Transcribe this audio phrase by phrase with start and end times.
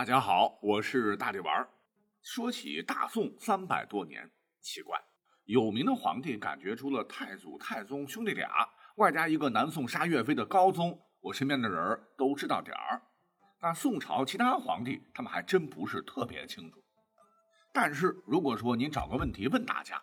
[0.00, 1.68] 大家好，我是大力丸儿。
[2.22, 4.30] 说起大宋三百多年，
[4.62, 4.98] 奇怪，
[5.44, 8.48] 有名的皇帝感觉除了太祖、太宗兄弟俩，
[8.96, 13.02] 外加一个南宋杀岳飞的高宗，我身边的人都知道点儿。
[13.60, 16.82] 但宋朝其他皇帝，他们还真不是特别清楚。
[17.70, 20.02] 但是如果说您找个问题问大家，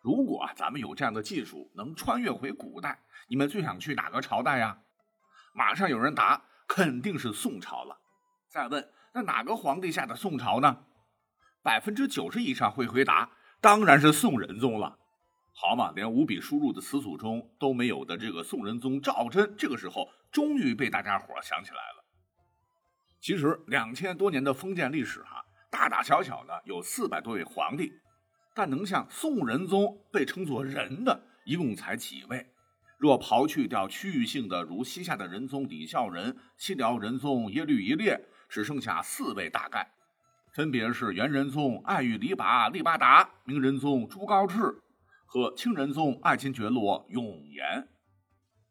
[0.00, 2.98] 如果咱们有这样的技术，能穿越回古代，
[3.28, 4.78] 你们最想去哪个朝代呀？
[5.52, 8.00] 马上有人答，肯定是宋朝了。
[8.48, 10.86] 再问，那哪个皇帝下的宋朝呢？
[11.62, 13.30] 百分之九十以上会回答，
[13.60, 14.98] 当然是宋仁宗了。
[15.52, 22.04] 好嘛，连五笔输入的词组中都没有的这个宋仁宗赵祯，这个时候终于被大家伙想起来了。
[23.20, 27.92] 其实两千多年的封建历史哈，大大小小的有四百多位皇帝。
[28.52, 32.44] 但能像宋仁宗被称作仁的，一共才几位？
[32.98, 38.20] 若刨去掉区域性的，如西夏的仁宗李孝仁、西辽仁宗耶律一列，
[38.54, 39.90] 只剩下四位大概，
[40.52, 44.76] 分别是元仁宗爱育黎拔力巴达、明仁宗朱高炽
[45.26, 47.84] 和清仁宗爱新觉罗永琰。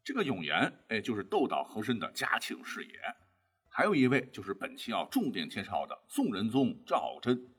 [0.01, 2.93] 这个永琰，哎，就是斗倒和珅的嘉庆是也。
[3.67, 7.49] 还有一位就是本期要重点介绍的宋仁宗赵祯。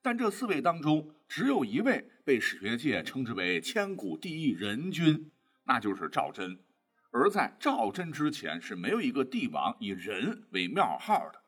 [0.00, 5.32] 但这四位当中，只有一位被史学界称之为千古第一仁君，
[5.64, 6.60] 那就是赵祯。
[7.10, 11.41] 而在赵祯之前，是没有一个帝王以仁为庙号的。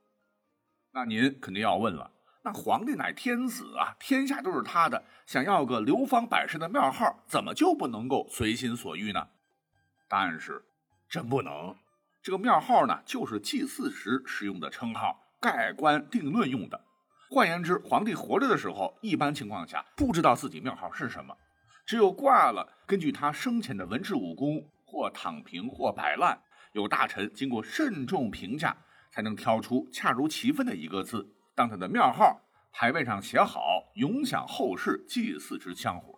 [0.97, 2.09] 那您肯定要问了：
[2.45, 9.27] 那皇帝乃天子啊，天下都是他的，想要个流芳百世的庙号，怎么就不能够随心所欲呢？
[10.09, 10.65] 答案是，
[11.09, 11.75] 真不能。
[12.23, 16.81] 这个庙号呢，就是祭祀时使用的称号，盖棺定论用的。
[17.29, 21.37] 换言之，皇帝活着的时候，一般情况下不知道自己庙号是什么，
[21.85, 28.77] 只有挂了，根据他生前的文治武功，或躺平，或摆烂，有大臣经过慎重评价，
[29.15, 32.41] 才能挑出恰如其分的一个字当他的庙号，
[32.73, 36.13] 牌位上写好，永享后世祭祀之香火。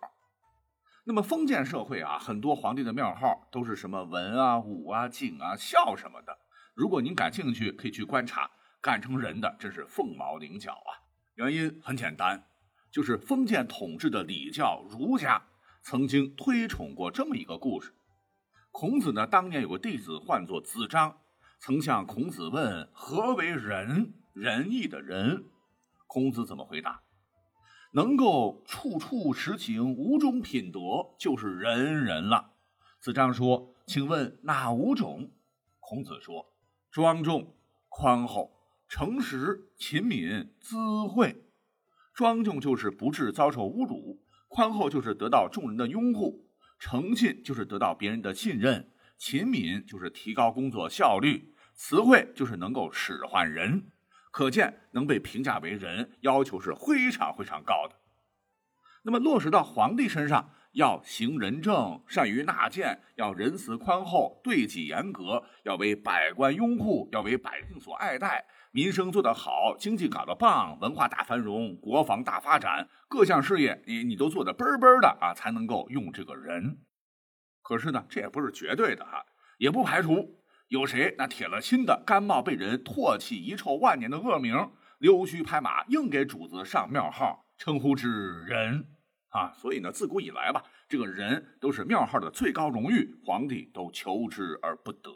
[1.03, 6.35] 那么封建社会啊，很多皇帝的庙号都是什么文啊、武啊、景啊、孝什么的。
[6.73, 8.49] 如果您感兴趣，可以去观察，
[8.81, 11.05] 干成人的真是凤毛麟角啊。
[11.35, 12.47] 原因很简单，
[12.91, 15.43] 就是封建统治的礼教儒家
[15.83, 17.93] 曾经推崇过这么一个故事。
[18.71, 21.19] 孔子呢，当年有个弟子唤作子张，
[21.59, 24.13] 曾向孔子问何为仁？
[24.33, 25.45] 仁义的仁。
[26.05, 27.01] 孔子怎么回答？
[27.93, 30.79] 能够处处实行五种品德，
[31.17, 32.51] 就是仁人了。
[32.99, 35.31] 子张说：“请问哪五种？”
[35.79, 36.53] 孔子说
[36.91, 37.55] ：“庄重、
[37.89, 38.53] 宽厚。”
[38.89, 40.77] 诚实、勤敏、资
[41.09, 41.43] 惠，
[42.13, 46.45] 庄重就是不致遭受侮辱；宽厚就是得到众人的拥护；
[46.79, 48.83] 诚信就是得到别人的信任；
[49.17, 53.91] 勤敏就是提高工作效率；词汇就是能够使唤人。
[54.31, 57.95] 可见，能被评价为人，要求是非常非常高的。
[59.03, 68.45] 那么落实到皇帝身上，要行仁政，善于纳谏，要仁慈宽厚，对己严格，要为百官拥护，要为百姓所爱戴。
[68.71, 76.77] 民生做得好，经济搞得棒，文化大繁荣，国防大发展，各项事业你你都做得嘣嘣的啊，才能够用这个人。
[77.67, 79.25] 可是呢，这也不是绝对的哈，
[79.57, 80.39] 也不排除
[80.69, 88.87] 有谁那铁了心的，甘冒被人唾弃遗臭万年的恶名，溜须拍马，硬给主子上庙号，称呼之人
[89.31, 89.51] 啊。
[89.51, 95.11] 所以呢，自古以来吧，这个人都是庙号的最高荣誉，皇帝都求之而不得。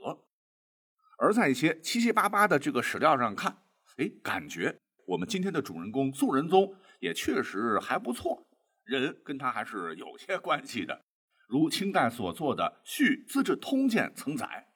[1.19, 3.59] 而在一些七七八八的这个史料上看，
[3.95, 8.45] 哎，感觉我们今天的主人公宋仁宗也确实还不错，
[8.83, 11.06] 人跟他还是有些关系的。
[11.51, 14.69] 如清代所作的《续资治通鉴》曾载，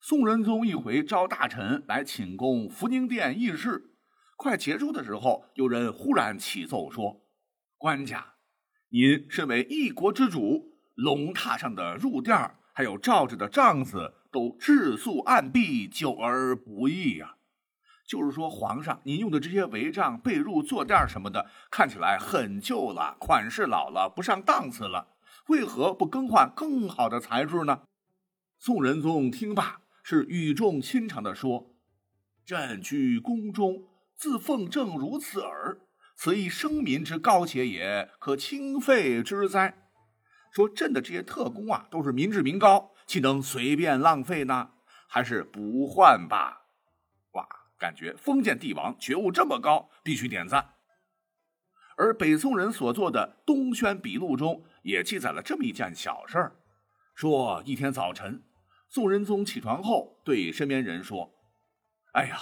[0.00, 3.90] 宋仁宗一回召大臣来寝宫福宁殿议事，
[4.36, 7.26] 快结束的时候，有人忽然启奏说
[7.76, 8.34] ：“官家，
[8.90, 17.36] 您身为一国之主，龙榻上的褥垫还有罩着的帐子。”都质素暗蔽，久而不易呀。
[18.06, 25.15] 就是说，皇上，您用的这些帷帐、被褥、坐垫什么的，看起来很旧了，款式老了，不上档次了。
[25.48, 27.82] 为何不更换更好的材质呢？
[28.58, 31.76] 宋仁宗听罢，是语重心长的说
[32.44, 33.84] ：“朕居宫中，
[34.16, 35.80] 自奉正如此耳。
[36.16, 39.90] 此亦生民之高洁也，可轻废之哉？”
[40.50, 42.92] 说朕的这些特工啊，都是民脂民膏。
[43.06, 44.70] 岂能随便浪费呢？
[45.06, 46.62] 还是不换吧？
[47.32, 47.46] 哇，
[47.78, 50.75] 感觉封建帝王觉悟这么高，必须点赞。
[51.96, 56.56] 而北宋人所做的《东轩笔录》中也记载了这么一件小事儿：
[57.14, 58.42] 说一天早晨，
[58.88, 61.32] 宋仁宗起床后对身边人说
[62.12, 62.36] ：“哎呀，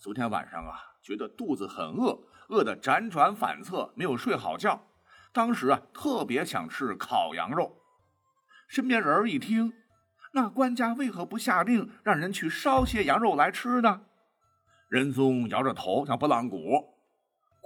[0.00, 2.18] 昨天晚上啊，觉得肚子很饿，
[2.48, 4.88] 饿得辗转反侧，没有睡好觉。
[5.32, 7.76] 当时啊，特别想吃烤羊肉。
[8.66, 9.72] 身边人一听，
[10.32, 14.02] 那官家为何不下令让人去烧些羊肉来吃呢？
[14.88, 16.95] 仁宗摇着头，像拨浪鼓。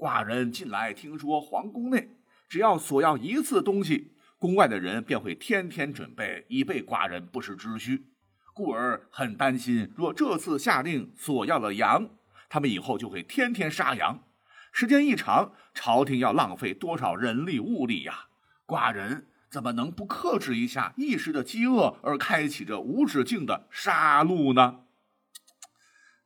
[0.00, 2.17] 寡人近来听说，皇宫内
[2.49, 8.06] 只要索要一次东西，宫外的人便会天天准备，以备寡人不时之需。
[8.55, 12.08] 故而很担心，若这次下令索要了羊，
[12.49, 14.25] 他们以后就会天天杀羊，
[14.73, 18.29] 时间一长，朝廷要浪费多少人力物力呀？
[18.67, 24.81] 寡人怎么能不克制一下一时的饥饿，而开启这无止境的杀戮呢？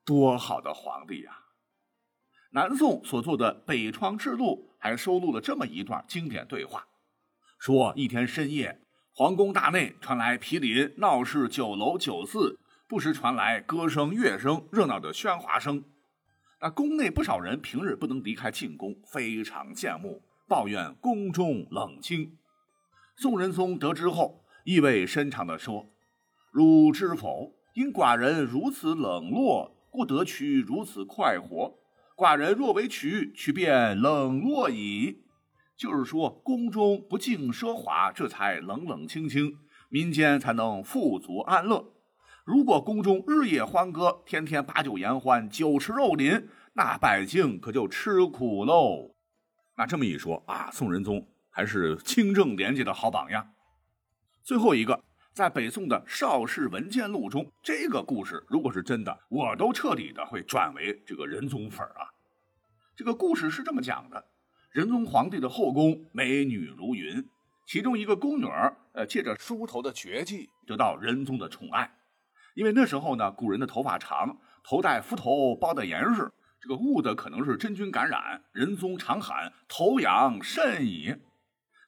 [0.05, 1.41] 多好的皇帝呀！
[2.55, 6.87] 南宋所做的《北窗志录》还收录了这么一段经典对话：
[7.59, 8.81] 说一天深夜，
[9.13, 15.83] 皇宫大内传来毗邻闹市酒楼酒肆，不时传来歌声乐声，热闹的喧哗声。
[16.61, 22.39] 那宫内不少人平日不能离开寝宫，非常羡慕，抱怨宫中冷清。
[23.17, 25.87] 宋仁宗得知后，意味深长地说
[26.55, 27.53] ：“汝知否？
[27.75, 31.73] 因寡人如此冷落。”故得取如此快活，
[32.17, 35.25] 寡人若为取，取便冷落矣。
[35.77, 39.59] 就是说，宫中不敬奢华，这才冷冷清清，
[39.89, 41.93] 民间才能富足安乐。
[42.45, 49.15] 如果宫中日夜欢歌，天天把酒言欢，酒池肉林，那百姓可就吃苦喽。
[49.77, 53.51] 那这么一说啊，宋仁宗还是清正廉洁的好榜样。
[54.45, 55.03] 最后一个。
[55.35, 62.07] 在北宋的《邵氏文件录》中，这个故事如果是真的，我都彻底的会转为这个仁宗粉啊。
[62.95, 64.25] 这个故事是这么讲的：
[64.71, 67.29] 仁宗皇帝的后宫美女如云，
[67.67, 71.93] 其中一个宫女儿，呃，借着梳头的绝技得到仁宗的宠爱。
[72.55, 78.45] 因为那时候呢，古人的头发长，头戴敷头包的严实，这个误的可能是真菌感染。
[78.53, 81.17] 仁宗常喊头痒甚矣。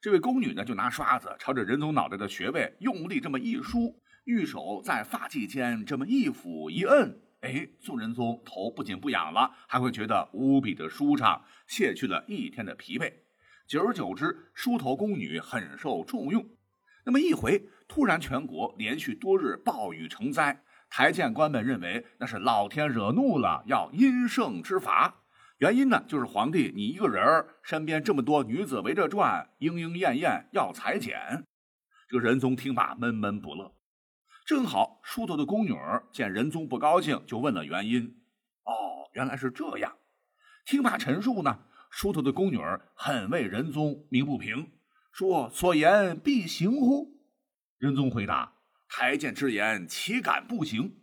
[0.07, 13.13] 这位宫女呢，就拿刷子朝着仁宗脑袋的穴位用力这么一梳，玉手在发髻间这么一抚一摁，哎，宋仁宗头不仅不痒了，还会觉得无比的舒畅，卸去了一天的疲惫。
[13.67, 16.51] 久而久之，梳头宫女很受重用。
[17.05, 25.25] 那么一回，突然全国连续多日暴雨成灾，台谏官们认为那是老天惹怒了，要因圣之罚。
[25.59, 31.47] 原因呢，就是皇帝你一个人，身边这么多女子围着转，莺莺燕燕要裁剪。
[32.09, 33.75] 这个仁宗听罢闷闷不乐。
[34.45, 35.73] 正好梳头的宫女
[36.13, 38.05] 见仁宗不高兴，就问了原因。
[38.65, 39.97] 哦，原来是这样。
[40.67, 41.61] 听罢陈述呢，
[41.91, 42.59] 梳头的宫女
[42.95, 44.73] 很为仁宗鸣不平，
[45.11, 47.17] 说：“所言必行乎？”
[47.79, 48.53] 仁宗回答
[48.91, 51.01] ：“台谏之言，岂敢不行？”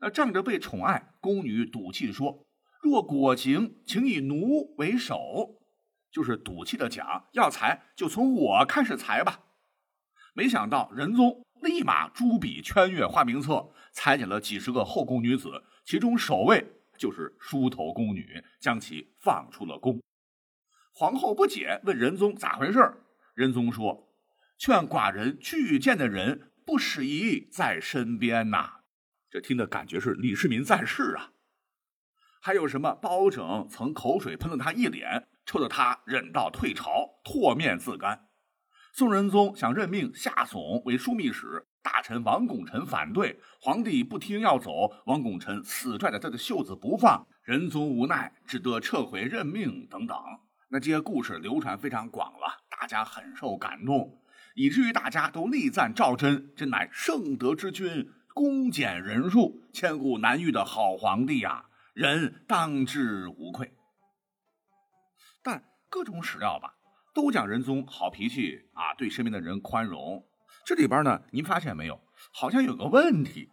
[0.00, 2.47] 那仗着被宠爱，宫女赌气说。
[2.80, 5.60] 若果行，请以奴为首，
[6.10, 9.40] 就是赌气的讲，要裁就从我开始裁吧。
[10.34, 16.64] 没想到仁宗立马朱笔圈阅花名册，裁剪了几十个后宫女子，其中首位
[16.96, 20.00] 就是梳头宫女，将其放出了宫。
[20.92, 22.78] 皇后不解，问仁宗咋回事
[23.34, 24.08] 仁宗说
[24.58, 28.80] ：“劝寡人拒见的人不适宜在身边呐。”
[29.30, 31.32] 这听的感觉是李世民在世啊。
[32.40, 38.26] 还有什么包拯曾口水喷了他一脸，臭得他忍到退朝，唾面自干。
[38.92, 50.16] 宋仁宗想任命夏竦为枢密使，大臣王拱辰反对，皇帝不听要走，王拱辰死拽着他的袖子不放，仁宗无奈只得撤回任命等等。
[50.70, 54.20] 那这些故事流传非常广了，大家很受感动，
[54.54, 61.66] 以至于大家都力赞赵祯真乃圣德之君，恭俭仁术，千古难遇的好皇帝呀。
[61.98, 63.74] 人当之无愧，
[65.42, 66.72] 但各种史料吧，
[67.12, 70.24] 都讲仁宗好脾气啊，对身边的人宽容。
[70.64, 72.00] 这里边呢，您发现没有？
[72.32, 73.48] 好像有个问题，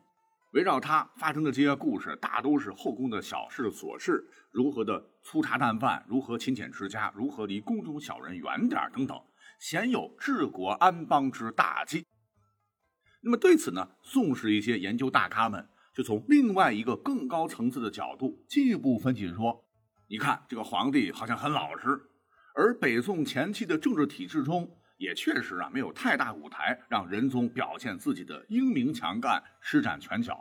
[0.53, 9.19] 围绕他发生的这些故事，大都是后宫的小事琐事，如何的粗茶淡饭，如何勤俭持家，如何离宫中小人远点等等，
[9.59, 12.05] 鲜有治国安邦之大计。
[13.21, 15.67] 那么对此呢，宋氏一些研究大咖们。
[15.95, 19.65] 就从另外一个更高层次的角度进一步分析说，
[20.09, 21.97] 你看这个皇帝好像很老实，
[22.53, 30.37] 而北宋前期的政治体制中也确实啊没有太大舞台让仁宗表现自己的英明强干、施展拳脚，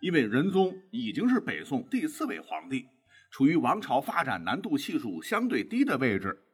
[0.00, 2.86] 因为仁宗已经是北宋第四位皇帝，
[3.32, 6.44] 处于王朝发展难度系数相对低的位置，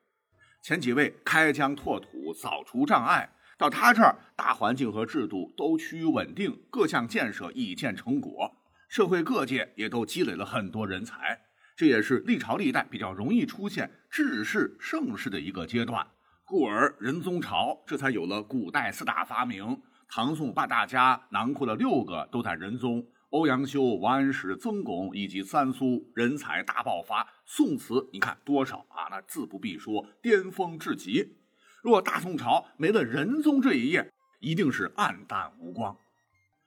[0.62, 3.30] 前几位开疆拓土、扫除障碍。
[3.56, 8.52] 到他这儿，大环境和制度都趋于稳定，各项建设已见成果，
[8.88, 11.40] 社会各界也都积累了很多人才，
[11.76, 16.06] 这也是历朝历代比较容易出现治世盛世的一个阶段。
[16.44, 23.06] 故而仁宗朝这才有了古代四大发明，唐宋八大家囊括了六个都在仁宗。
[23.30, 27.26] 欧阳修、王安石、曾巩以及三苏人才大爆发。
[27.44, 29.08] 宋词你看多少啊？
[29.10, 31.38] 那自不必说，巅峰至极。
[31.84, 34.10] 若大宋朝没了仁宗这一页，
[34.40, 35.94] 一定是暗淡无光。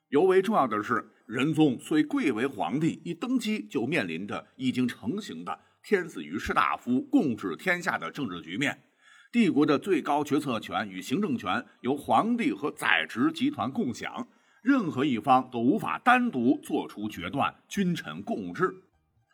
[0.10, 8.84] 尤为重要的是，仁宗虽贵为皇帝，一登基就面临着已经成型的天子与士大夫共治天下的政治局面。
[9.32, 14.28] 帝国的最高决策权与行政权由皇帝和宰执集团共享。
[14.62, 18.72] 任何一方都无法单独做出决断，君臣共治。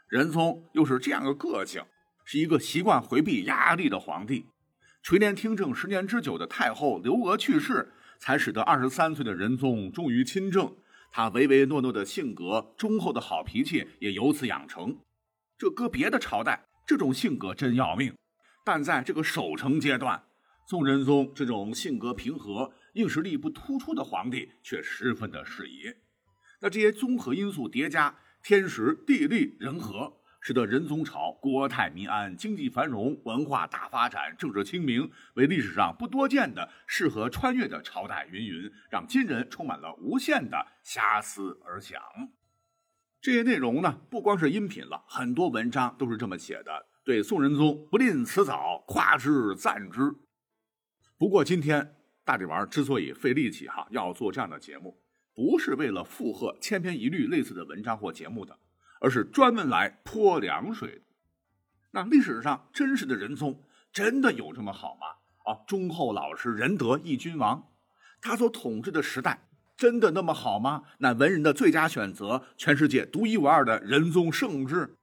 [0.07, 1.83] 仁宗又是这样的个性，
[2.23, 4.45] 是一个习惯回避压力的皇帝。
[5.03, 10.73] 垂帘听政十年之久的太后刘娥去世，才使得二十三岁的仁宗终于亲政。
[11.11, 14.97] 他唯唯诺诺的性格、忠厚的好脾气也由此养成。
[15.57, 18.13] 这搁别的朝代，这种性格真要命；
[18.63, 20.23] 但在这个守成阶段，
[20.69, 22.71] 宋仁宗这种性格平和。
[22.93, 25.91] 硬实力不突出的皇帝却十分的适宜。
[26.61, 30.13] 那这些综合因素叠加，天时地利人和，
[30.45, 38.27] 使得仁宗朝国泰民安、经济繁荣、文化大发展、政治清明，为历史上不多见的适合穿越的朝代。
[38.29, 41.97] 云云，让今人充满了无限的遐思而想。
[43.21, 50.13] 这些内容呢，不光是音频了，很多文章都是这么写的，对宋仁宗不吝辞藻，夸之赞之。
[51.17, 51.95] 不过今天。
[52.25, 54.97] 大力丸之所以费力气哈要做这样的节目，
[55.35, 58.57] 不是为了附和千篇一律类似的文章或节目的，
[59.03, 61.01] 而是专门来泼凉水的。
[61.91, 65.07] 那历史上真实的仁宗真的有这么好吗？
[65.43, 67.69] 啊，忠厚老实、仁德义君王，
[68.21, 69.45] 他所统治的时代
[69.75, 70.83] 真的那么好吗？
[70.99, 74.95] 那文人的最佳选择，全世界独一无二的仁宗圣治，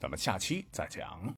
[0.00, 1.36] 咱们下期再讲。